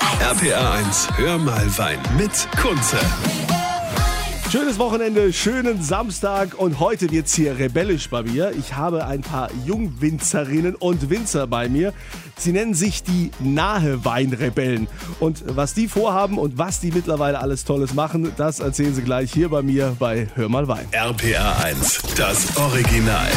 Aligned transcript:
RPA 0.00 0.72
1, 0.78 1.08
hör 1.16 1.38
mal 1.38 1.66
Wein 1.76 1.98
mit 2.16 2.48
Kunze. 2.60 2.98
Schönes 4.50 4.78
Wochenende, 4.78 5.32
schönen 5.32 5.82
Samstag 5.82 6.58
und 6.58 6.80
heute 6.80 7.10
wird's 7.10 7.34
hier 7.34 7.58
rebellisch 7.58 8.08
bei 8.08 8.22
mir. 8.22 8.52
Ich 8.58 8.74
habe 8.74 9.04
ein 9.04 9.20
paar 9.20 9.50
Jungwinzerinnen 9.66 10.74
und 10.74 11.10
Winzer 11.10 11.46
bei 11.46 11.68
mir. 11.68 11.92
Sie 12.36 12.52
nennen 12.52 12.74
sich 12.74 13.02
die 13.02 13.30
Nahe 13.38 14.04
Weinrebellen. 14.04 14.88
Und 15.20 15.44
was 15.46 15.74
die 15.74 15.86
vorhaben 15.86 16.38
und 16.38 16.58
was 16.58 16.80
die 16.80 16.90
mittlerweile 16.90 17.38
alles 17.38 17.64
Tolles 17.64 17.94
machen, 17.94 18.32
das 18.36 18.60
erzählen 18.60 18.94
sie 18.94 19.02
gleich 19.02 19.32
hier 19.32 19.50
bei 19.50 19.62
mir 19.62 19.94
bei 19.98 20.28
Hör 20.34 20.48
mal 20.48 20.66
Wein. 20.66 20.88
RPA 20.92 21.62
1, 21.62 22.02
das 22.16 22.56
Original. 22.56 23.28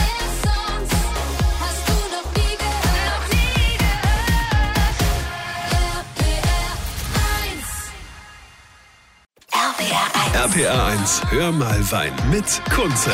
RPA 10.44 10.88
1, 10.88 11.22
hör 11.30 11.54
mal 11.54 11.80
Wein 11.90 12.12
mit 12.30 12.44
Kunze. 12.76 13.12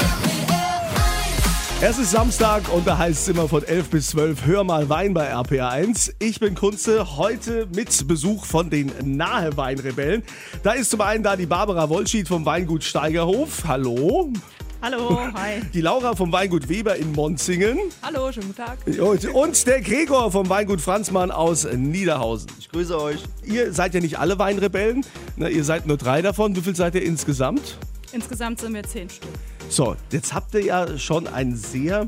Es 1.79 1.99
ist 1.99 2.09
Samstag 2.09 2.63
und 2.73 2.87
da 2.87 2.97
heißt 2.97 3.21
es 3.21 3.27
immer 3.27 3.47
von 3.47 3.63
11 3.63 3.89
bis 3.91 4.07
12 4.07 4.47
Hör 4.47 4.63
mal 4.63 4.89
Wein 4.89 5.13
bei 5.13 5.27
RPA 5.27 5.69
1. 5.69 6.15
Ich 6.17 6.39
bin 6.39 6.55
Kunze, 6.55 7.17
heute 7.17 7.67
mit 7.75 8.07
Besuch 8.07 8.45
von 8.45 8.71
den 8.71 8.91
Nahe 9.03 9.55
Weinrebellen. 9.57 10.23
Da 10.63 10.71
ist 10.71 10.89
zum 10.89 11.01
einen 11.01 11.21
da 11.21 11.35
die 11.35 11.45
Barbara 11.45 11.87
Wollschied 11.87 12.27
vom 12.27 12.47
Weingut 12.47 12.83
Steigerhof. 12.83 13.63
Hallo. 13.67 14.33
Hallo, 14.81 15.19
hi. 15.33 15.61
Die 15.73 15.81
Laura 15.81 16.15
vom 16.15 16.31
Weingut 16.31 16.69
Weber 16.69 16.95
in 16.95 17.11
Monzingen. 17.11 17.77
Hallo, 18.01 18.31
schönen 18.31 18.47
guten 18.47 18.65
Tag. 18.65 18.77
Und, 18.87 19.25
und 19.25 19.67
der 19.67 19.81
Gregor 19.81 20.31
vom 20.31 20.47
Weingut 20.47 20.79
Franzmann 20.79 21.31
aus 21.31 21.67
Niederhausen. 21.69 22.49
Ich 22.57 22.69
grüße 22.69 22.97
euch. 22.97 23.21
Ihr 23.43 23.73
seid 23.73 23.93
ja 23.93 23.99
nicht 23.99 24.19
alle 24.19 24.39
Weinrebellen, 24.39 25.05
ne, 25.35 25.49
ihr 25.49 25.65
seid 25.65 25.85
nur 25.85 25.97
drei 25.97 26.21
davon. 26.21 26.55
Wie 26.55 26.61
viel 26.61 26.77
seid 26.77 26.95
ihr 26.95 27.03
insgesamt? 27.03 27.77
Insgesamt 28.13 28.61
sind 28.61 28.73
wir 28.73 28.83
zehn 28.83 29.09
Stück. 29.09 29.29
So, 29.67 29.97
jetzt 30.13 30.33
habt 30.33 30.53
ihr 30.53 30.63
ja 30.63 30.97
schon 30.97 31.27
einen 31.27 31.57
sehr 31.57 32.07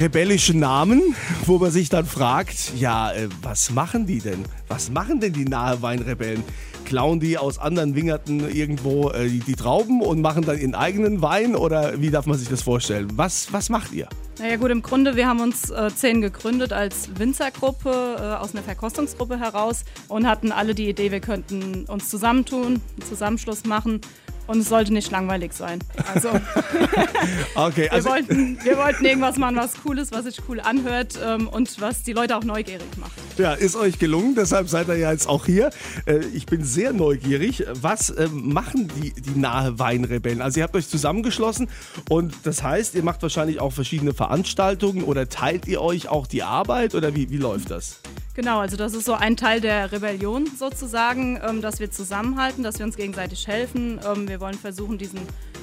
rebellischen 0.00 0.58
Namen, 0.58 1.14
wo 1.44 1.58
man 1.58 1.70
sich 1.70 1.90
dann 1.90 2.06
fragt, 2.06 2.72
ja, 2.76 3.12
äh, 3.12 3.28
was 3.42 3.70
machen 3.70 4.06
die 4.06 4.20
denn? 4.20 4.44
Was 4.68 4.90
machen 4.90 5.20
denn 5.20 5.34
die 5.34 5.44
nahe 5.44 5.82
Weinrebellen? 5.82 6.42
Klauen 6.86 7.20
die 7.20 7.36
aus 7.36 7.58
anderen 7.58 7.94
Wingerten 7.94 8.48
irgendwo 8.50 9.10
äh, 9.10 9.28
die, 9.28 9.40
die 9.40 9.54
Trauben 9.54 10.00
und 10.00 10.22
machen 10.22 10.42
dann 10.44 10.58
ihren 10.58 10.74
eigenen 10.74 11.20
Wein 11.20 11.54
oder 11.54 12.00
wie 12.00 12.10
darf 12.10 12.24
man 12.24 12.38
sich 12.38 12.48
das 12.48 12.62
vorstellen? 12.62 13.08
Was, 13.16 13.52
was 13.52 13.68
macht 13.68 13.92
ihr? 13.92 14.08
Naja 14.38 14.56
gut, 14.56 14.70
im 14.70 14.82
Grunde, 14.82 15.16
wir 15.16 15.26
haben 15.26 15.40
uns 15.40 15.70
äh, 15.70 15.90
zehn 15.94 16.22
gegründet 16.22 16.72
als 16.72 17.10
Winzergruppe 17.18 18.16
äh, 18.18 18.22
aus 18.36 18.54
einer 18.54 18.62
Verkostungsgruppe 18.62 19.38
heraus 19.38 19.84
und 20.08 20.26
hatten 20.26 20.52
alle 20.52 20.74
die 20.74 20.88
Idee, 20.88 21.10
wir 21.10 21.20
könnten 21.20 21.84
uns 21.86 22.08
zusammentun, 22.08 22.66
einen 22.66 23.02
Zusammenschluss 23.06 23.64
machen 23.64 24.00
und 24.46 24.58
es 24.60 24.68
sollte 24.68 24.92
nicht 24.92 25.10
langweilig 25.10 25.52
sein. 25.52 25.78
Also 26.14 26.30
Okay, 27.54 27.84
wir, 27.84 27.92
also 27.92 28.08
wollten, 28.10 28.58
wir 28.62 28.76
wollten 28.76 29.04
irgendwas 29.04 29.36
machen, 29.36 29.56
was 29.56 29.72
cool 29.84 29.98
ist, 29.98 30.12
was 30.12 30.24
sich 30.24 30.40
cool 30.48 30.60
anhört 30.60 31.18
ähm, 31.24 31.48
und 31.48 31.80
was 31.80 32.02
die 32.02 32.12
Leute 32.12 32.36
auch 32.36 32.44
neugierig 32.44 32.86
macht. 32.98 33.12
Ja, 33.38 33.52
ist 33.52 33.76
euch 33.76 33.98
gelungen, 33.98 34.34
deshalb 34.34 34.68
seid 34.68 34.88
ihr 34.88 34.96
ja 34.96 35.12
jetzt 35.12 35.28
auch 35.28 35.46
hier. 35.46 35.70
Äh, 36.06 36.20
Ich 36.34 36.46
bin 36.46 36.64
sehr 36.64 36.92
neugierig. 36.92 37.64
Was 37.72 38.12
ähm, 38.16 38.52
machen 38.52 38.88
die, 39.00 39.12
die 39.12 39.38
nahe 39.38 39.78
Weinrebellen? 39.78 40.42
Also 40.42 40.60
ihr 40.60 40.64
habt 40.64 40.76
euch 40.76 40.88
zusammengeschlossen 40.88 41.68
und 42.08 42.34
das 42.44 42.62
heißt, 42.62 42.94
ihr 42.94 43.02
macht 43.02 43.22
wahrscheinlich 43.22 43.60
auch 43.60 43.72
verschiedene 43.72 44.14
Veranstaltungen 44.14 45.02
oder 45.04 45.28
teilt 45.28 45.66
ihr 45.66 45.80
euch 45.80 46.08
auch 46.08 46.26
die 46.26 46.42
Arbeit 46.42 46.94
oder 46.94 47.14
wie, 47.14 47.30
wie 47.30 47.38
läuft 47.38 47.70
das? 47.70 48.00
Genau, 48.36 48.58
also 48.58 48.76
das 48.76 48.92
ist 48.92 49.06
so 49.06 49.14
ein 49.14 49.34
Teil 49.38 49.62
der 49.62 49.90
Rebellion 49.92 50.46
sozusagen, 50.46 51.40
ähm, 51.42 51.62
dass 51.62 51.80
wir 51.80 51.90
zusammenhalten, 51.90 52.62
dass 52.62 52.78
wir 52.78 52.84
uns 52.84 52.94
gegenseitig 52.94 53.48
helfen. 53.48 53.98
Ähm, 54.06 54.28
wir 54.28 54.40
wollen 54.40 54.58
versuchen, 54.58 54.98
diesen 54.98 55.20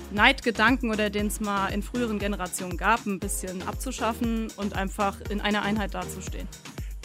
Neidgedanken 0.09 0.89
oder 0.89 1.11
den 1.11 1.27
es 1.27 1.39
mal 1.39 1.67
in 1.67 1.83
früheren 1.83 2.17
Generationen 2.17 2.75
gab, 2.75 3.05
ein 3.05 3.19
bisschen 3.19 3.61
abzuschaffen 3.67 4.47
und 4.57 4.75
einfach 4.75 5.21
in 5.29 5.39
einer 5.39 5.61
Einheit 5.61 5.93
dazustehen. 5.93 6.47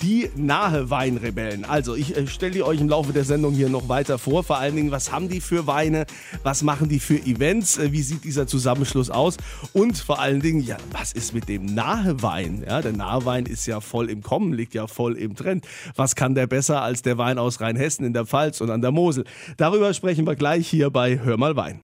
Die 0.02 0.30
nahe 0.36 0.90
Weinrebellen. 0.90 1.64
Also 1.64 1.96
ich 1.96 2.16
äh, 2.16 2.26
stelle 2.28 2.52
die 2.52 2.62
euch 2.62 2.80
im 2.80 2.88
Laufe 2.88 3.12
der 3.12 3.24
Sendung 3.24 3.52
hier 3.52 3.68
noch 3.68 3.88
weiter 3.88 4.18
vor. 4.18 4.44
Vor 4.44 4.58
allen 4.58 4.76
Dingen, 4.76 4.90
was 4.92 5.10
haben 5.10 5.28
die 5.28 5.40
für 5.40 5.66
Weine? 5.66 6.06
Was 6.44 6.62
machen 6.62 6.88
die 6.88 7.00
für 7.00 7.16
Events? 7.16 7.78
Äh, 7.78 7.90
Wie 7.92 8.02
sieht 8.02 8.22
dieser 8.24 8.46
Zusammenschluss 8.46 9.10
aus? 9.10 9.36
Und 9.72 9.98
vor 9.98 10.20
allen 10.20 10.40
Dingen, 10.40 10.60
ja, 10.60 10.76
was 10.92 11.12
ist 11.12 11.34
mit 11.34 11.48
dem 11.48 11.64
nahe 11.66 12.22
Wein? 12.22 12.64
Ja, 12.66 12.80
der 12.80 12.92
nahe 12.92 13.24
Wein 13.24 13.46
ist 13.46 13.66
ja 13.66 13.80
voll 13.80 14.08
im 14.08 14.22
Kommen, 14.22 14.52
liegt 14.52 14.74
ja 14.74 14.86
voll 14.86 15.16
im 15.16 15.34
Trend. 15.34 15.66
Was 15.96 16.14
kann 16.14 16.34
der 16.34 16.46
besser 16.46 16.82
als 16.82 17.02
der 17.02 17.18
Wein 17.18 17.38
aus 17.38 17.60
Rheinhessen 17.60 18.04
in 18.04 18.12
der 18.12 18.24
Pfalz 18.26 18.60
und 18.60 18.70
an 18.70 18.80
der 18.82 18.92
Mosel? 18.92 19.24
Darüber 19.56 19.92
sprechen 19.94 20.26
wir 20.26 20.36
gleich 20.36 20.68
hier 20.68 20.90
bei 20.90 21.18
Hör 21.18 21.36
mal 21.38 21.56
Wein. 21.56 21.80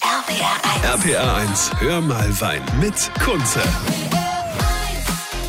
RPR 0.00 0.54
1. 0.84 1.04
RPA 1.04 1.36
1, 1.36 1.72
hör 1.80 2.00
mal 2.00 2.40
Wein 2.40 2.62
mit 2.80 3.10
Kunze. 3.24 3.60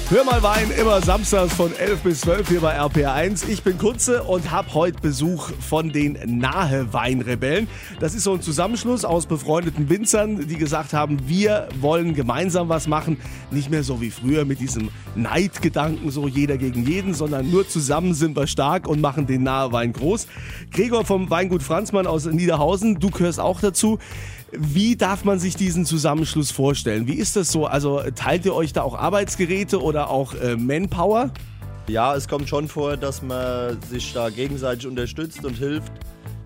Hör 0.09 0.23
mal 0.23 0.41
Wein, 0.41 0.71
immer 0.71 1.01
samstags 1.01 1.53
von 1.53 1.75
11 1.75 1.99
bis 1.99 2.21
12 2.21 2.47
hier 2.47 2.61
bei 2.61 2.79
RPR1. 2.79 3.49
Ich 3.49 3.61
bin 3.63 3.77
Kunze 3.77 4.23
und 4.23 4.51
habe 4.51 4.73
heute 4.73 5.01
Besuch 5.01 5.51
von 5.59 5.91
den 5.91 6.17
Nahe 6.39 6.93
Weinrebellen. 6.93 7.67
Das 7.99 8.15
ist 8.15 8.23
so 8.23 8.31
ein 8.31 8.41
Zusammenschluss 8.41 9.03
aus 9.03 9.25
befreundeten 9.25 9.89
Winzern, 9.89 10.47
die 10.47 10.55
gesagt 10.55 10.93
haben, 10.93 11.27
wir 11.27 11.67
wollen 11.81 12.13
gemeinsam 12.13 12.69
was 12.69 12.87
machen. 12.87 13.17
Nicht 13.51 13.69
mehr 13.69 13.83
so 13.83 13.99
wie 13.99 14.09
früher 14.09 14.45
mit 14.45 14.61
diesem 14.61 14.91
Neidgedanken, 15.15 16.09
so 16.09 16.25
jeder 16.25 16.57
gegen 16.57 16.87
jeden, 16.87 17.13
sondern 17.13 17.51
nur 17.51 17.67
zusammen 17.67 18.13
sind 18.13 18.37
wir 18.37 18.47
stark 18.47 18.87
und 18.87 19.01
machen 19.01 19.27
den 19.27 19.43
Nahe 19.43 19.73
Wein 19.73 19.91
groß. 19.91 20.27
Gregor 20.71 21.03
vom 21.03 21.29
Weingut 21.29 21.63
Franzmann 21.63 22.07
aus 22.07 22.27
Niederhausen, 22.27 22.97
du 23.01 23.09
gehörst 23.09 23.41
auch 23.41 23.59
dazu. 23.59 23.99
Wie 24.51 24.95
darf 24.95 25.25
man 25.25 25.39
sich 25.39 25.55
diesen 25.55 25.85
Zusammenschluss 25.85 26.51
vorstellen? 26.51 27.07
Wie 27.07 27.15
ist 27.15 27.35
das 27.35 27.51
so? 27.51 27.65
Also 27.65 28.01
teilt 28.15 28.45
ihr 28.45 28.55
euch 28.55 28.71
da 28.71 28.81
auch 28.81 28.97
Arbeitsgeräte 28.97 29.81
oder 29.81 30.09
auch 30.09 30.33
äh, 30.35 30.55
Manpower? 30.55 31.31
Ja, 31.89 32.15
es 32.15 32.27
kommt 32.27 32.47
schon 32.47 32.67
vor, 32.67 32.97
dass 32.97 33.21
man 33.21 33.81
sich 33.81 34.13
da 34.13 34.29
gegenseitig 34.29 34.87
unterstützt 34.87 35.43
und 35.43 35.55
hilft. 35.55 35.91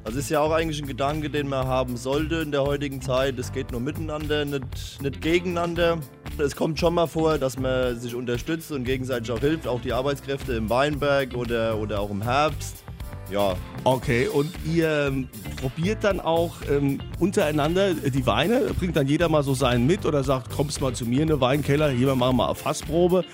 Das 0.03 0.15
ist 0.15 0.29
ja 0.31 0.39
auch 0.39 0.51
eigentlich 0.51 0.81
ein 0.81 0.87
Gedanke, 0.87 1.29
den 1.29 1.47
man 1.47 1.67
haben 1.67 1.95
sollte 1.95 2.37
in 2.37 2.51
der 2.51 2.63
heutigen 2.63 3.01
Zeit. 3.01 3.37
Es 3.37 3.53
geht 3.53 3.71
nur 3.71 3.81
miteinander, 3.81 4.45
nicht, 4.45 4.99
nicht 4.99 5.21
gegeneinander. 5.21 5.99
Es 6.39 6.55
kommt 6.55 6.79
schon 6.79 6.95
mal 6.95 7.05
vor, 7.05 7.37
dass 7.37 7.59
man 7.59 7.99
sich 7.99 8.15
unterstützt 8.15 8.71
und 8.71 8.83
gegenseitig 8.83 9.31
auch 9.31 9.39
hilft. 9.39 9.67
Auch 9.67 9.79
die 9.79 9.93
Arbeitskräfte 9.93 10.53
im 10.53 10.71
Weinberg 10.71 11.35
oder, 11.35 11.77
oder 11.77 11.99
auch 11.99 12.09
im 12.09 12.23
Herbst. 12.23 12.83
Ja, 13.31 13.55
Okay, 13.83 14.27
und 14.27 14.51
ihr 14.63 15.07
ähm, 15.07 15.27
probiert 15.59 16.03
dann 16.03 16.19
auch 16.19 16.53
ähm, 16.69 16.99
untereinander 17.19 17.95
die 17.95 18.25
Weine? 18.27 18.71
Bringt 18.77 18.95
dann 18.95 19.07
jeder 19.07 19.27
mal 19.27 19.41
so 19.41 19.55
seinen 19.55 19.87
mit 19.87 20.05
oder 20.05 20.23
sagt, 20.23 20.51
kommst 20.51 20.81
mal 20.81 20.93
zu 20.93 21.03
mir 21.05 21.23
in 21.23 21.29
den 21.29 21.41
Weinkeller, 21.41 21.89
hier 21.89 22.05
wir 22.05 22.15
machen 22.15 22.37
mal 22.37 22.45
eine 22.45 22.55
Fassprobe? 22.55 23.25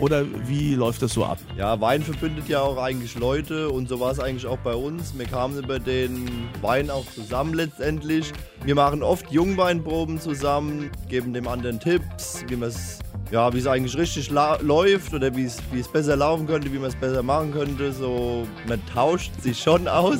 Oder 0.00 0.24
wie 0.48 0.74
läuft 0.74 1.02
das 1.02 1.12
so 1.12 1.24
ab? 1.24 1.38
Ja, 1.56 1.80
Wein 1.80 2.02
verbindet 2.02 2.48
ja 2.48 2.62
auch 2.62 2.78
eigentlich 2.78 3.14
Leute 3.14 3.68
und 3.68 3.88
so 3.88 4.00
war 4.00 4.10
es 4.10 4.18
eigentlich 4.18 4.46
auch 4.46 4.58
bei 4.58 4.74
uns. 4.74 5.16
Wir 5.16 5.26
kamen 5.26 5.62
über 5.62 5.78
den 5.78 6.48
Wein 6.62 6.90
auch 6.90 7.06
zusammen 7.06 7.54
letztendlich. 7.54 8.32
Wir 8.64 8.74
machen 8.74 9.04
oft 9.04 9.30
Jungweinproben 9.30 10.18
zusammen, 10.18 10.90
geben 11.08 11.32
dem 11.32 11.46
anderen 11.46 11.78
Tipps, 11.78 12.44
wie 12.48 12.56
man 12.56 12.70
es 12.70 12.98
ja, 13.32 13.50
wie 13.54 13.58
es 13.58 13.66
eigentlich 13.66 13.96
richtig 13.96 14.30
läuft 14.30 15.14
oder 15.14 15.34
wie 15.34 15.46
es 15.46 15.56
wie 15.72 15.80
es 15.80 15.88
besser 15.88 16.16
laufen 16.16 16.46
könnte, 16.46 16.70
wie 16.70 16.78
man 16.78 16.90
es 16.90 16.94
besser 16.94 17.22
machen 17.22 17.50
könnte. 17.52 17.90
So, 17.90 18.46
man 18.68 18.80
tauscht 18.92 19.32
sich 19.40 19.58
schon 19.58 19.88
aus. 19.88 20.18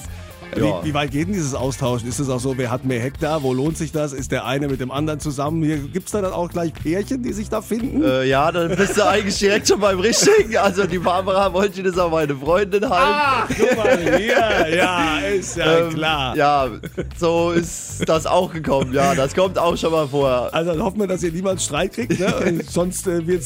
Ja. 0.56 0.82
Wie, 0.82 0.88
wie 0.88 0.94
weit 0.94 1.10
geht 1.10 1.26
denn 1.28 1.34
dieses 1.34 1.54
Austauschen? 1.54 2.08
Ist 2.08 2.18
es 2.18 2.28
auch 2.28 2.40
so, 2.40 2.58
wer 2.58 2.70
hat 2.70 2.84
mehr 2.84 3.00
Hektar? 3.00 3.42
Wo 3.42 3.52
lohnt 3.54 3.76
sich 3.78 3.92
das? 3.92 4.12
Ist 4.12 4.32
der 4.32 4.44
eine 4.44 4.68
mit 4.68 4.80
dem 4.80 4.90
anderen 4.90 5.18
zusammen? 5.20 5.62
Gibt 5.92 6.06
es 6.06 6.12
da 6.12 6.20
dann 6.20 6.32
auch 6.32 6.50
gleich 6.50 6.74
Pärchen, 6.74 7.22
die 7.22 7.32
sich 7.32 7.48
da 7.48 7.62
finden? 7.62 8.02
Äh, 8.04 8.24
ja, 8.24 8.52
dann 8.52 8.76
bist 8.76 8.96
du 8.96 9.06
eigentlich 9.06 9.38
direkt 9.38 9.68
schon 9.68 9.80
beim 9.80 9.98
Richtigen. 10.00 10.56
Also 10.58 10.84
die 10.86 10.98
Barbara 10.98 11.52
wollte 11.52 11.82
das 11.82 11.96
auch 11.98 12.10
meine 12.10 12.34
Freundin 12.36 12.82
halt. 12.88 12.92
Ah, 12.92 13.46
guck 13.48 13.76
mal 13.76 13.98
hier. 14.18 14.76
Ja, 14.76 15.18
ist 15.18 15.56
ja 15.56 15.78
Ähm, 15.86 15.94
klar. 15.94 16.36
Ja, 16.36 16.68
so 17.16 17.52
ist 17.52 18.08
das 18.08 18.26
auch 18.26 18.52
gekommen. 18.52 18.92
Ja, 18.92 19.14
das 19.14 19.34
kommt 19.34 19.58
auch 19.58 19.76
schon 19.76 19.92
mal 19.92 20.08
vor. 20.08 20.50
Also 20.52 20.72
dann 20.72 20.82
hoffen 20.82 21.00
wir, 21.00 21.06
dass 21.06 21.22
ihr 21.22 21.32
niemals 21.32 21.64
Streit 21.64 21.92
kriegt, 21.94 22.18
ne? 22.18 22.60
Sonst 22.68 23.06
äh, 23.06 23.22
gibt 23.22 23.42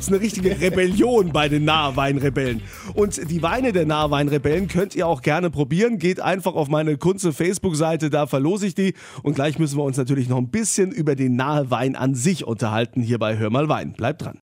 es 0.00 0.08
eine 0.08 0.20
richtige 0.20 0.58
Rebellion 0.60 1.32
bei 1.32 1.48
den 1.48 1.64
Nahweinrebellen. 1.64 2.62
Und 2.94 3.30
die 3.30 3.42
Weine 3.42 3.72
der 3.72 3.86
Nahweinrebellen 3.86 4.68
könnt 4.68 4.94
ihr 4.94 5.06
auch 5.06 5.22
gerne 5.22 5.50
probieren. 5.50 5.98
Geht 5.98 6.20
einfach 6.20 6.45
auf 6.54 6.68
meine 6.68 6.96
Kunze 6.96 7.32
Facebook-Seite, 7.32 8.10
da 8.10 8.26
verlose 8.26 8.66
ich 8.66 8.74
die. 8.74 8.94
Und 9.22 9.34
gleich 9.34 9.58
müssen 9.58 9.78
wir 9.78 9.84
uns 9.84 9.96
natürlich 9.96 10.28
noch 10.28 10.38
ein 10.38 10.50
bisschen 10.50 10.92
über 10.92 11.14
den 11.14 11.36
Nahewein 11.36 11.96
an 11.96 12.14
sich 12.14 12.46
unterhalten, 12.46 13.02
hier 13.02 13.18
bei 13.18 13.36
Hör 13.36 13.50
mal 13.50 13.68
Wein. 13.68 13.92
Bleibt 13.92 14.22
dran. 14.22 14.38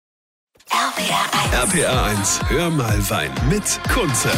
RPR 0.71 1.65
1. 1.65 1.75
RPA 1.75 2.05
1, 2.05 2.41
hör 2.49 2.71
mal 2.71 3.11
Wein 3.11 3.31
mit 3.51 3.81
Kunze. 3.93 4.31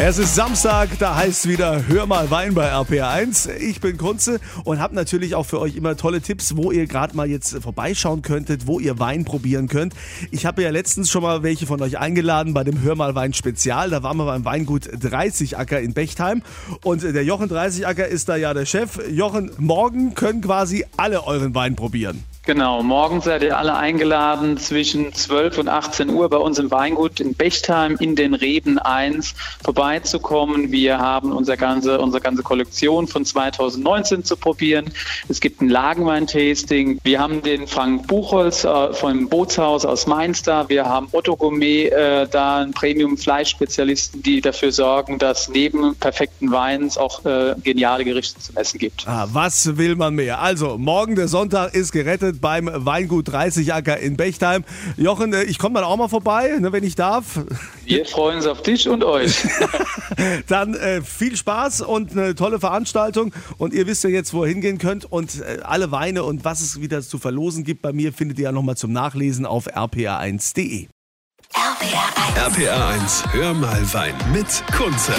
Es 0.00 0.16
ist 0.16 0.36
Samstag, 0.36 0.90
da 1.00 1.16
heißt 1.16 1.48
wieder 1.48 1.88
Hör 1.88 2.06
mal 2.06 2.30
Wein 2.30 2.54
bei 2.54 2.72
RPR1. 2.72 3.50
Ich 3.56 3.80
bin 3.80 3.98
Kunze 3.98 4.38
und 4.62 4.78
habe 4.78 4.94
natürlich 4.94 5.34
auch 5.34 5.42
für 5.42 5.60
euch 5.60 5.74
immer 5.74 5.96
tolle 5.96 6.20
Tipps, 6.20 6.56
wo 6.56 6.70
ihr 6.70 6.86
gerade 6.86 7.16
mal 7.16 7.28
jetzt 7.28 7.60
vorbeischauen 7.60 8.22
könntet, 8.22 8.68
wo 8.68 8.78
ihr 8.78 9.00
Wein 9.00 9.24
probieren 9.24 9.66
könnt. 9.66 9.94
Ich 10.30 10.46
habe 10.46 10.62
ja 10.62 10.70
letztens 10.70 11.10
schon 11.10 11.22
mal 11.22 11.42
welche 11.42 11.66
von 11.66 11.82
euch 11.82 11.98
eingeladen 11.98 12.54
bei 12.54 12.62
dem 12.62 12.80
Hör 12.80 12.94
mal 12.94 13.16
Wein 13.16 13.34
Spezial. 13.34 13.90
Da 13.90 14.04
waren 14.04 14.16
wir 14.18 14.26
beim 14.26 14.44
Weingut 14.44 14.88
30 15.00 15.58
Acker 15.58 15.80
in 15.80 15.94
Bechtheim 15.94 16.42
und 16.84 17.02
der 17.02 17.24
Jochen 17.24 17.48
30 17.48 17.84
Acker 17.84 18.06
ist 18.06 18.28
da 18.28 18.36
ja 18.36 18.54
der 18.54 18.66
Chef. 18.66 19.00
Jochen, 19.10 19.50
morgen 19.58 20.14
können 20.14 20.42
quasi 20.42 20.84
alle 20.96 21.26
euren 21.26 21.56
Wein 21.56 21.74
probieren. 21.74 22.22
Genau, 22.48 22.82
morgen 22.82 23.20
seid 23.20 23.42
ihr 23.42 23.58
alle 23.58 23.76
eingeladen 23.76 24.56
zwischen 24.56 25.12
12 25.12 25.58
und 25.58 25.68
18 25.68 26.08
Uhr 26.08 26.30
bei 26.30 26.38
uns 26.38 26.58
im 26.58 26.70
Weingut 26.70 27.20
in 27.20 27.34
Bechtheim 27.34 27.96
in 28.00 28.16
den 28.16 28.32
Reben 28.32 28.78
1 28.78 29.34
vorbeizukommen. 29.62 30.72
Wir 30.72 30.98
haben 30.98 31.30
unser 31.32 31.58
ganze, 31.58 32.00
unsere 32.00 32.22
ganze 32.22 32.42
Kollektion 32.42 33.06
von 33.06 33.26
2019 33.26 34.24
zu 34.24 34.34
probieren. 34.38 34.86
Es 35.28 35.40
gibt 35.40 35.60
ein 35.60 35.68
Lagenwein-Tasting. 35.68 37.00
Wir 37.04 37.20
haben 37.20 37.42
den 37.42 37.66
Frank 37.66 38.06
Buchholz 38.06 38.64
äh, 38.64 38.94
vom 38.94 39.28
Bootshaus 39.28 39.84
aus 39.84 40.06
Mainz 40.06 40.42
da. 40.42 40.70
Wir 40.70 40.86
haben 40.86 41.08
Otto 41.12 41.36
Gourmet 41.36 41.88
äh, 41.88 42.26
da, 42.28 42.62
einen 42.62 42.72
Premium-Fleischspezialisten, 42.72 44.22
die 44.22 44.40
dafür 44.40 44.72
sorgen, 44.72 45.18
dass 45.18 45.50
neben 45.50 45.94
perfekten 45.96 46.50
Weins 46.50 46.96
auch 46.96 47.26
äh, 47.26 47.56
geniale 47.62 48.06
Gerichte 48.06 48.40
zum 48.40 48.56
Essen 48.56 48.78
gibt. 48.78 49.06
Ah, 49.06 49.28
was 49.30 49.76
will 49.76 49.96
man 49.96 50.14
mehr? 50.14 50.40
Also, 50.40 50.78
morgen 50.78 51.14
der 51.14 51.28
Sonntag 51.28 51.74
ist 51.74 51.92
gerettet 51.92 52.37
beim 52.40 52.70
Weingut 52.72 53.28
30 53.28 53.72
Acker 53.72 53.98
in 53.98 54.16
Bechtheim. 54.16 54.64
Jochen, 54.96 55.32
äh, 55.32 55.44
ich 55.44 55.58
komme 55.58 55.76
dann 55.76 55.84
auch 55.84 55.96
mal 55.96 56.08
vorbei, 56.08 56.56
ne, 56.58 56.72
wenn 56.72 56.84
ich 56.84 56.94
darf. 56.94 57.40
Wir 57.84 58.04
freuen 58.04 58.36
uns 58.36 58.46
auf 58.46 58.62
dich 58.62 58.88
und 58.88 59.04
euch. 59.04 59.46
Dann 60.48 60.74
äh, 60.74 61.02
viel 61.02 61.36
Spaß 61.36 61.82
und 61.82 62.12
eine 62.12 62.34
tolle 62.34 62.60
Veranstaltung. 62.60 63.32
Und 63.56 63.72
ihr 63.72 63.86
wisst 63.86 64.04
ja 64.04 64.10
jetzt, 64.10 64.32
wo 64.34 64.44
ihr 64.44 64.50
hingehen 64.50 64.78
könnt. 64.78 65.10
Und 65.10 65.40
äh, 65.40 65.60
alle 65.62 65.90
Weine 65.90 66.24
und 66.24 66.44
was 66.44 66.60
es 66.60 66.80
wieder 66.80 67.02
zu 67.02 67.18
verlosen 67.18 67.64
gibt 67.64 67.82
bei 67.82 67.92
mir, 67.92 68.12
findet 68.12 68.38
ihr 68.38 68.44
ja 68.44 68.52
nochmal 68.52 68.76
zum 68.76 68.92
Nachlesen 68.92 69.46
auf 69.46 69.68
rpa1.de. 69.68 70.88
RPR 71.54 72.04
1. 72.36 72.58
RPR 72.58 72.86
1, 72.88 73.24
hör 73.32 73.54
mal 73.54 73.94
Wein 73.94 74.14
mit 74.32 74.62
Kunze. 74.76 75.14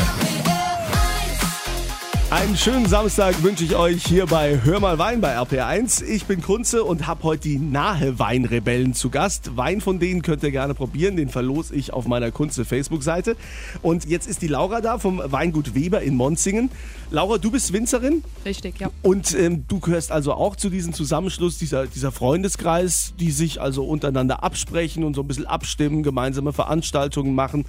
Einen 2.31 2.55
schönen 2.55 2.85
Samstag 2.85 3.41
wünsche 3.41 3.63
ich 3.63 3.75
euch 3.75 4.05
hier 4.05 4.27
bei 4.27 4.61
Hör 4.63 4.79
mal 4.79 4.99
Wein 4.99 5.19
bei 5.19 5.35
RPR1. 5.35 6.03
Ich 6.05 6.25
bin 6.25 6.43
Kunze 6.43 6.83
und 6.83 7.07
habe 7.07 7.23
heute 7.23 7.49
die 7.49 7.57
Nahe 7.57 8.19
Weinrebellen 8.19 8.93
zu 8.93 9.09
Gast. 9.09 9.57
Wein 9.57 9.81
von 9.81 9.97
denen 9.97 10.21
könnt 10.21 10.43
ihr 10.43 10.51
gerne 10.51 10.75
probieren, 10.75 11.15
den 11.15 11.29
verlose 11.29 11.73
ich 11.73 11.91
auf 11.91 12.05
meiner 12.05 12.29
Kunze 12.29 12.65
Facebook-Seite. 12.65 13.35
Und 13.81 14.05
jetzt 14.05 14.27
ist 14.27 14.43
die 14.43 14.47
Laura 14.47 14.79
da 14.79 14.99
vom 14.99 15.19
Weingut 15.25 15.73
Weber 15.73 16.01
in 16.01 16.15
Monzingen. 16.15 16.69
Laura, 17.09 17.39
du 17.39 17.49
bist 17.49 17.73
Winzerin 17.73 18.23
Richtig, 18.45 18.79
ja. 18.79 18.91
und 19.01 19.33
ähm, 19.33 19.65
du 19.67 19.79
gehörst 19.79 20.11
also 20.11 20.33
auch 20.33 20.55
zu 20.55 20.69
diesem 20.69 20.93
Zusammenschluss, 20.93 21.57
dieser, 21.57 21.87
dieser 21.87 22.11
Freundeskreis, 22.11 23.15
die 23.19 23.31
sich 23.31 23.59
also 23.59 23.85
untereinander 23.85 24.43
absprechen 24.43 25.03
und 25.03 25.15
so 25.15 25.21
ein 25.21 25.27
bisschen 25.27 25.47
abstimmen, 25.47 26.03
gemeinsame 26.03 26.53
Veranstaltungen 26.53 27.33
machen. 27.33 27.65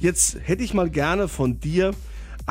Jetzt 0.00 0.38
hätte 0.42 0.64
ich 0.64 0.72
mal 0.72 0.88
gerne 0.88 1.28
von 1.28 1.60
dir 1.60 1.92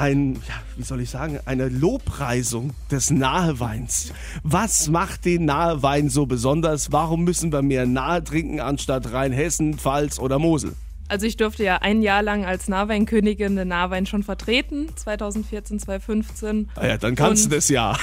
ein, 0.02 0.34
ja, 0.34 0.56
wie 0.78 0.84
soll 0.84 1.00
ich 1.02 1.12
sagen, 1.12 1.40
eine 1.46 1.70
Lobpreisung 1.70 2.74
des 2.90 3.12
Naheweins. 3.12 4.12
Was 4.42 4.90
macht 4.90 5.26
den 5.26 5.46
Nahewein 5.46 6.10
so 6.10 6.26
besonders? 6.26 6.92
Warum 6.92 7.24
müssen 7.24 7.52
wir 7.52 7.62
mehr 7.62 7.86
Nahe 7.86 8.24
trinken 8.24 8.60
anstatt 8.60 9.14
Rheinhessen, 9.14 9.78
Pfalz 9.78 10.18
oder 10.18 10.40
Mosel? 10.40 10.74
Also 11.08 11.28
ich 11.28 11.38
durfte 11.38 11.64
ja 11.64 11.78
ein 11.78 12.02
Jahr 12.02 12.24
lang 12.24 12.46
als 12.46 12.68
Nahweinkönigin 12.68 13.56
den 13.56 13.68
Nahwein 13.68 14.08
schon 14.08 14.24
vertreten, 14.24 14.88
2014, 14.96 15.78
2015. 15.78 16.70
Ah 16.76 16.88
ja, 16.88 16.98
dann 16.98 17.16
kannst 17.16 17.46
Und 17.46 17.52
du 17.52 17.58
das 17.58 17.70
ja. 17.70 17.96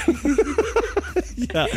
ja. 1.53 1.67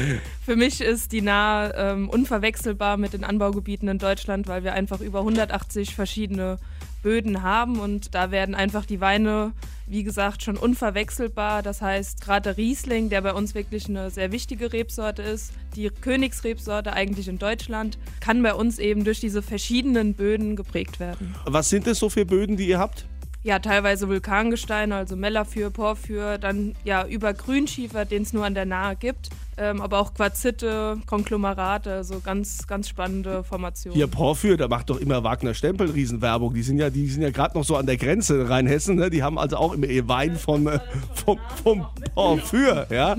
Für 0.44 0.54
mich 0.54 0.80
ist 0.80 1.10
die 1.10 1.22
Nahe 1.22 1.74
ähm, 1.76 2.08
unverwechselbar 2.08 2.96
mit 2.96 3.12
den 3.12 3.24
Anbaugebieten 3.24 3.88
in 3.88 3.98
Deutschland, 3.98 4.46
weil 4.46 4.62
wir 4.62 4.74
einfach 4.74 5.00
über 5.00 5.20
180 5.20 5.96
verschiedene 5.96 6.58
Böden 7.02 7.42
haben 7.42 7.78
und 7.78 8.14
da 8.14 8.30
werden 8.30 8.54
einfach 8.54 8.86
die 8.86 9.00
Weine, 9.00 9.52
wie 9.86 10.02
gesagt, 10.02 10.42
schon 10.42 10.56
unverwechselbar. 10.56 11.62
Das 11.62 11.82
heißt, 11.82 12.20
gerade 12.20 12.50
der 12.50 12.56
Riesling, 12.56 13.10
der 13.10 13.20
bei 13.20 13.34
uns 13.34 13.54
wirklich 13.54 13.88
eine 13.88 14.10
sehr 14.10 14.32
wichtige 14.32 14.72
Rebsorte 14.72 15.22
ist, 15.22 15.52
die 15.76 15.88
Königsrebsorte 15.88 16.92
eigentlich 16.92 17.28
in 17.28 17.38
Deutschland, 17.38 17.98
kann 18.20 18.42
bei 18.42 18.54
uns 18.54 18.78
eben 18.78 19.04
durch 19.04 19.20
diese 19.20 19.42
verschiedenen 19.42 20.14
Böden 20.14 20.56
geprägt 20.56 21.00
werden. 21.00 21.34
Was 21.44 21.68
sind 21.68 21.86
das 21.86 21.98
so 21.98 22.08
für 22.08 22.24
Böden, 22.24 22.56
die 22.56 22.68
ihr 22.68 22.78
habt? 22.78 23.06
Ja, 23.44 23.58
teilweise 23.58 24.08
Vulkangesteine, 24.08 24.94
also 24.94 25.16
Mellafür, 25.16 25.70
Porphyr, 25.70 26.38
dann 26.38 26.76
ja 26.84 27.04
über 27.04 27.34
Grünschiefer, 27.34 28.04
den 28.04 28.22
es 28.22 28.32
nur 28.32 28.44
an 28.44 28.54
der 28.54 28.66
Nahe 28.66 28.94
gibt, 28.94 29.30
ähm, 29.56 29.80
aber 29.80 29.98
auch 29.98 30.14
Quarzite, 30.14 30.98
Konglomerate, 31.06 31.92
also 31.92 32.20
ganz, 32.20 32.68
ganz 32.68 32.88
spannende 32.88 33.42
Formationen. 33.42 33.96
Hier 33.96 34.06
Porphyr, 34.06 34.56
da 34.56 34.68
macht 34.68 34.90
doch 34.90 35.00
immer 35.00 35.24
Wagner 35.24 35.54
Stempel 35.54 35.90
Riesenwerbung. 35.90 36.54
Die 36.54 36.62
sind 36.62 36.78
ja, 36.78 36.88
die 36.88 37.08
sind 37.08 37.22
ja 37.22 37.30
gerade 37.30 37.58
noch 37.58 37.64
so 37.64 37.76
an 37.76 37.86
der 37.86 37.96
Grenze 37.96 38.48
Rheinhessen. 38.48 38.94
Ne? 38.94 39.10
Die 39.10 39.24
haben 39.24 39.38
also 39.38 39.56
auch 39.56 39.72
immer 39.72 39.86
ihr 39.86 40.06
Wein 40.06 40.36
vom, 40.36 40.68
äh, 40.68 40.78
vom, 41.14 41.38
vom 41.64 41.86
Porphyr. 42.14 42.86
Ja? 42.90 43.16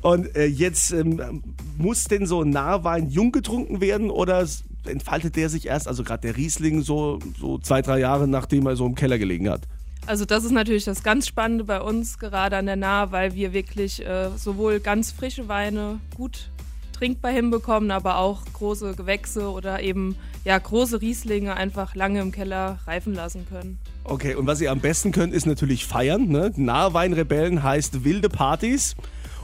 Und 0.00 0.34
äh, 0.36 0.46
jetzt 0.46 0.90
ähm, 0.92 1.42
muss 1.76 2.04
denn 2.04 2.26
so 2.26 2.40
ein 2.40 2.50
Nahwein 2.50 3.10
jung 3.10 3.30
getrunken 3.30 3.82
werden 3.82 4.10
oder 4.10 4.46
entfaltet 4.88 5.36
der 5.36 5.48
sich 5.48 5.66
erst, 5.66 5.88
also 5.88 6.04
gerade 6.04 6.22
der 6.22 6.36
Riesling, 6.36 6.82
so, 6.82 7.18
so 7.38 7.58
zwei, 7.58 7.82
drei 7.82 7.98
Jahre 8.00 8.28
nachdem 8.28 8.66
er 8.66 8.76
so 8.76 8.86
im 8.86 8.94
Keller 8.94 9.18
gelegen 9.18 9.48
hat? 9.48 9.62
Also 10.06 10.24
das 10.24 10.44
ist 10.44 10.52
natürlich 10.52 10.84
das 10.84 11.02
ganz 11.02 11.26
Spannende 11.26 11.64
bei 11.64 11.80
uns 11.80 12.18
gerade 12.18 12.56
an 12.56 12.66
der 12.66 12.76
Nahe, 12.76 13.10
weil 13.10 13.34
wir 13.34 13.52
wirklich 13.52 14.04
äh, 14.06 14.30
sowohl 14.36 14.78
ganz 14.78 15.10
frische 15.10 15.48
Weine 15.48 15.98
gut 16.14 16.50
trinkbar 16.92 17.32
hinbekommen, 17.32 17.90
aber 17.90 18.18
auch 18.18 18.44
große 18.52 18.94
Gewächse 18.94 19.50
oder 19.50 19.82
eben 19.82 20.16
ja 20.44 20.58
große 20.58 21.00
Rieslinge 21.00 21.54
einfach 21.54 21.94
lange 21.94 22.20
im 22.20 22.32
Keller 22.32 22.78
reifen 22.86 23.14
lassen 23.14 23.46
können. 23.48 23.78
Okay, 24.04 24.34
und 24.34 24.46
was 24.46 24.60
ihr 24.60 24.70
am 24.70 24.80
besten 24.80 25.12
könnt, 25.12 25.34
ist 25.34 25.46
natürlich 25.46 25.86
feiern. 25.86 26.28
Ne? 26.28 26.52
Nahweinrebellen 26.56 27.62
heißt 27.62 28.04
wilde 28.04 28.28
Partys. 28.28 28.94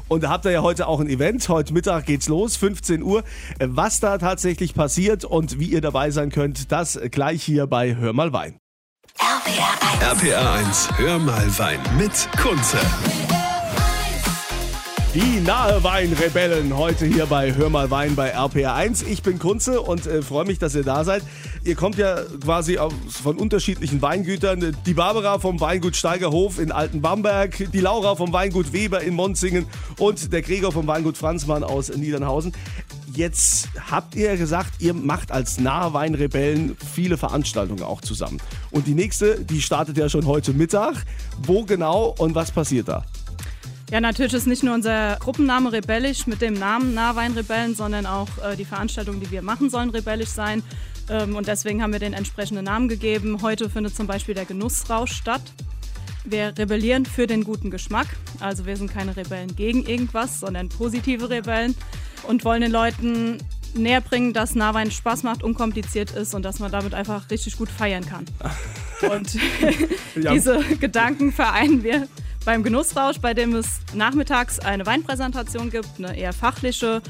Und 0.09 0.25
da 0.25 0.31
habt 0.31 0.45
ihr 0.45 0.51
ja 0.51 0.63
heute 0.63 0.87
auch 0.87 1.01
ein 1.01 1.09
Event. 1.09 1.49
Heute 1.49 1.73
Mittag 1.73 2.07
geht's 2.07 2.29
los, 2.29 2.57
15 2.57 3.03
Uhr. 3.03 3.25
Was 3.59 4.01
da 4.01 4.19
tatsächlich 4.19 4.75
passiert 4.75 5.25
und 5.25 5.59
wie 5.59 5.67
ihr 5.67 5.81
dabei 5.81 6.11
sein 6.11 6.31
könnt, 6.31 6.71
das 6.73 7.01
gleich 7.11 7.43
hier 7.43 7.67
bei 7.67 7.97
Hör 7.97 8.13
mal 8.13 8.33
Wein. 8.33 8.57
RPR 9.19 9.69
1. 10.01 10.23
RPR 10.23 10.53
1, 10.53 10.89
hör 10.97 11.19
mal 11.19 11.59
Wein 11.59 11.81
mit 11.97 12.29
Kunze. 12.41 12.79
Die 15.15 15.41
nahe 15.41 15.85
Weinrebellen 15.85 16.75
heute 16.75 17.05
hier 17.05 17.27
bei 17.27 17.55
Hör 17.55 17.69
mal 17.69 17.91
Wein 17.91 18.17
bei 18.17 18.35
RPR1. 18.35 19.07
Ich 19.07 19.23
bin 19.23 19.39
Kunze 19.39 19.83
und 19.83 20.07
äh, 20.07 20.23
freue 20.23 20.47
mich, 20.47 20.59
dass 20.59 20.75
ihr 20.75 20.85
da 20.85 21.05
seid. 21.05 21.23
Ihr 21.65 21.77
kommt 21.77 21.97
ja 21.97 22.23
quasi 22.43 22.79
aus, 22.79 22.93
von 23.23 23.37
unterschiedlichen 23.37 24.03
Weingütern. 24.03 24.77
Die 24.85 24.95
Barbara 24.95 25.39
vom 25.39 25.61
Weingut 25.61 25.95
Steigerhof 25.95 26.59
in 26.59 26.73
Altenbamberg, 26.73 27.71
die 27.73 27.79
Laura 27.79 28.17
vom 28.17 28.33
Weingut 28.33 28.73
Weber 28.73 29.01
in 29.01 29.15
Monzingen 29.15 29.67
und 29.97 30.33
der 30.33 30.43
Gregor 30.43 30.73
vom 30.73 30.89
Weingut 30.89 31.17
Franzmann 31.17 31.63
aus 31.63 31.95
Niedernhausen. 31.95 32.53
Jetzt 33.15 33.69
habt 33.89 34.17
ihr 34.17 34.37
gesagt, 34.37 34.81
ihr 34.81 34.93
macht 34.93 35.31
als 35.31 35.61
nahe 35.61 35.93
Weinrebellen 35.93 36.77
viele 36.95 37.17
Veranstaltungen 37.17 37.85
auch 37.85 38.01
zusammen. 38.01 38.39
Und 38.73 38.89
die 38.89 38.95
nächste, 38.95 39.39
die 39.39 39.63
startet 39.63 39.97
ja 39.97 40.09
schon 40.09 40.27
heute 40.27 40.53
Mittag. 40.53 41.05
Wo 41.45 41.65
genau 41.65 42.13
und 42.19 42.35
was 42.35 42.51
passiert 42.51 42.89
da? 42.89 43.05
Ja, 43.93 44.01
natürlich 44.01 44.33
ist 44.33 44.47
nicht 44.47 44.63
nur 44.63 44.75
unser 44.75 45.17
Gruppenname 45.21 45.71
rebellisch 45.71 46.27
mit 46.27 46.41
dem 46.41 46.55
Namen 46.55 46.95
Nahweinrebellen, 46.95 47.75
sondern 47.75 48.07
auch 48.07 48.29
äh, 48.43 48.57
die 48.57 48.65
Veranstaltungen, 48.65 49.21
die 49.21 49.31
wir 49.31 49.43
machen, 49.43 49.69
sollen 49.69 49.91
rebellisch 49.91 50.31
sein. 50.31 50.63
Ähm, 51.13 51.37
und 51.37 51.47
deswegen 51.47 51.83
haben 51.83 51.93
wir 51.93 52.01
den 52.01 52.15
entsprechenden 52.15 52.65
Namen 52.65 52.89
gegeben. 52.89 53.43
Heute 53.43 53.69
findet 53.69 53.95
zum 53.95 54.07
Beispiel 54.07 54.35
der 54.35 54.47
Genussrausch 54.47 55.13
statt. 55.13 55.43
Wir 56.25 56.55
rebellieren 56.57 57.05
für 57.05 57.27
den 57.27 57.45
guten 57.45 57.71
Geschmack. 57.71 58.07
Also 58.41 58.65
wir 58.65 58.77
sind 58.77 58.93
keine 58.93 59.17
Rebellen 59.17 59.55
gegen 59.55 59.85
irgendwas, 59.85 60.41
sondern 60.41 60.69
positive 60.69 61.29
Rebellen 61.29 61.75
und 62.27 62.45
wollen 62.45 62.63
den 62.63 62.71
Leuten 62.73 63.39
näher 63.75 64.01
bringen, 64.01 64.33
dass 64.33 64.55
Nahwein 64.55 64.91
Spaß 64.91 65.23
macht, 65.23 65.43
unkompliziert 65.43 66.13
ist 66.13 66.35
und 66.35 66.45
dass 66.45 66.59
man 66.61 66.71
damit 66.71 66.95
einfach 66.95 67.31
richtig 67.31 67.57
gut 67.57 67.69
feiern 67.69 68.07
kann. 68.07 68.25
Und 69.11 69.35
Ja. 70.15 70.33
diese 70.33 70.61
Gedanken 70.79 71.33
vereinen 71.33 71.83
wir 71.83 72.07
beim 72.45 72.63
Genussrausch, 72.63 73.19
bei 73.19 73.35
dem 73.35 73.53
es 73.57 73.81
nachmittags 73.95 74.61
eine 74.61 74.87
Weinpräsentation 74.87 75.71
gibt, 75.71 75.89
eine 75.99 76.17
eher 76.17 76.33
fachliche, 76.33 77.03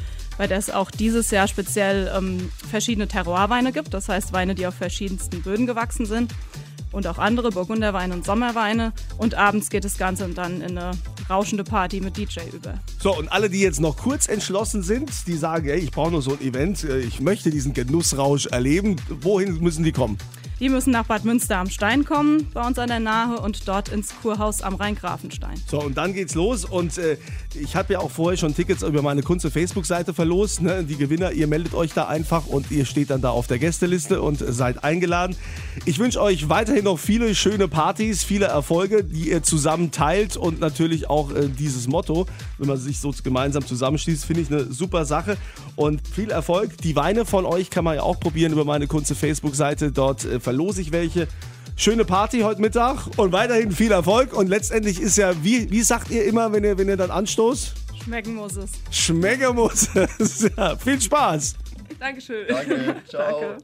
der 0.47 0.59
es 0.59 0.71
auch 0.71 0.91
dieses 0.91 1.31
Jahr 1.31 1.49
speziell 1.49 2.11
ähm, 2.17 2.51
verschiedene 2.71 3.09
Terroirweine 3.09 3.73
gibt, 3.73 3.95
das 3.95 4.09
heißt 4.09 4.33
Weine, 4.33 4.55
die 4.55 4.67
auf 4.67 4.75
verschiedensten 4.75 5.43
Böden 5.43 5.67
gewachsen 5.67 6.07
sind 6.07 6.33
und 6.93 7.07
auch 7.07 7.19
andere 7.19 7.51
Burgunderweine 7.51 8.15
und 8.15 8.25
Sommerweine. 8.25 8.93
Und 9.19 9.35
abends 9.35 9.71
geht 9.71 9.85
das 9.85 9.99
Ganze 9.99 10.29
dann 10.29 10.61
in 10.61 10.79
eine 10.79 10.93
rauschende 11.29 11.65
Party 11.65 12.01
mit 12.01 12.17
DJ 12.17 12.41
über. 12.53 12.75
So, 13.01 13.17
und 13.17 13.31
alle, 13.33 13.51
die 13.51 13.61
jetzt 13.61 13.81
noch 13.81 13.97
kurz 13.97 14.29
entschlossen 14.29 14.83
sind, 14.83 15.11
die 15.27 15.37
sagen, 15.37 15.69
ey, 15.69 15.79
ich 15.79 15.91
brauche 15.91 16.11
nur 16.11 16.23
so 16.23 16.33
ein 16.33 16.41
Event, 16.41 16.85
äh, 16.85 17.01
ich 17.01 17.21
möchte 17.21 17.51
diesen 17.51 17.73
Genussrausch 17.73 18.47
erleben, 18.47 18.97
wohin 19.09 19.61
müssen 19.61 19.85
die 19.85 19.93
kommen? 19.93 20.19
Die 20.61 20.69
müssen 20.69 20.91
nach 20.91 21.07
Bad 21.07 21.25
Münster 21.25 21.59
am 21.59 21.71
Stein 21.71 22.05
kommen, 22.05 22.49
bei 22.53 22.67
uns 22.67 22.79
an 22.79 22.89
der 22.89 23.01
Nahe, 23.01 23.41
und 23.41 23.67
dort 23.67 23.89
ins 23.89 24.15
Kurhaus 24.23 24.63
am 24.63 24.77
Rheingrafenstein. 24.77 25.61
So, 25.69 25.81
und 25.81 25.97
dann 25.97 26.15
geht's 26.15 26.35
los. 26.35 26.65
Und 26.65 26.99
äh, 26.99 27.17
ich 27.55 27.77
habe 27.77 27.95
ja 27.95 27.99
auch 27.99 28.11
vorher 28.11 28.37
schon 28.37 28.55
Tickets 28.55 28.83
über 28.83 29.03
meine 29.03 29.23
Kunze 29.23 29.51
Facebook-Seite 29.51 30.15
verlost. 30.15 30.63
Ne? 30.63 30.85
Die 30.85 30.97
Gewinner, 30.97 31.33
ihr 31.33 31.47
meldet 31.47 31.75
euch 31.75 31.93
da 31.93 32.07
einfach 32.07 32.47
und 32.47 32.71
ihr 32.71 32.85
steht 32.85 33.11
dann 33.11 33.21
da 33.21 33.31
auf 33.31 33.47
der 33.47 33.59
Gästeliste 33.59 34.23
und 34.23 34.39
seid 34.39 34.85
eingeladen. 34.85 35.37
Ich 35.85 35.99
wünsche 35.99 36.21
euch 36.21 36.49
weiterhin 36.49 36.85
noch 36.85 36.99
viele 36.99 37.35
schöne 37.35 37.69
Partys, 37.69 38.23
viele 38.23 38.47
Erfolge, 38.47 39.05
die 39.05 39.31
ihr 39.31 39.43
zusammen 39.43 39.91
teilt 39.91 40.37
und 40.37 40.61
natürlich 40.61 41.09
auch 41.11 41.33
äh, 41.33 41.49
dieses 41.49 41.89
Motto, 41.89 42.27
wenn 42.59 42.69
man 42.69 42.79
sich 42.79 43.01
so 43.01 43.13
gemeinsam 43.23 43.67
zusammenschließt, 43.67 44.25
finde 44.25 44.43
ich 44.43 44.51
eine 44.51 44.73
super 44.73 45.05
Sache. 45.05 45.37
Und 45.77 46.07
viel 46.07 46.31
Erfolg. 46.31 46.77
Die 46.79 46.97
Weine 46.97 47.25
von 47.25 47.47
euch 47.47 47.71
kann 47.71 47.85
man 47.85 47.97
ja 47.97 48.03
auch 48.03 48.21
probieren 48.21 48.53
über 48.53 48.65
meine 48.65 48.87
Kunze 48.87 49.15
Facebook-Seite. 49.15 49.93
Dort 49.93 50.25
äh, 50.25 50.41
verlose 50.43 50.81
ich 50.81 50.93
welche. 50.93 51.29
Schöne 51.77 52.05
Party 52.05 52.41
heute 52.41 52.61
Mittag 52.61 53.07
und 53.17 53.33
weiterhin 53.33 53.73
viel 53.73 53.93
Erfolg. 53.93 54.35
Und 54.35 54.49
letztendlich 54.49 55.01
ist 55.01 55.17
ja, 55.17 55.33
wie, 55.43 55.71
wie 55.71 55.83
sagt 55.83 56.11
ihr 56.11 56.25
immer, 56.25 56.53
wenn 56.53 56.65
ihr, 56.65 56.77
wenn 56.77 56.89
ihr 56.89 56.97
dann 56.97 57.11
anstoßt? 57.11 57.75
Schmecken 58.05 58.35
muss 58.35 58.57
es. 58.57 58.73
Schmecker 58.91 59.53
muss 59.53 59.89
es. 59.95 60.51
Ja, 60.57 60.77
viel 60.77 61.01
Spaß. 61.01 61.55
Dankeschön. 61.99 62.47
Danke, 62.49 62.97
ciao. 63.09 63.41
Danke. 63.41 63.57